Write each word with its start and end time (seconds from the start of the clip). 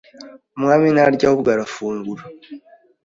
Umwami 0.57 0.87
ntarya 0.95 1.25
ahubwo 1.29 1.47
arafugura 1.55 2.23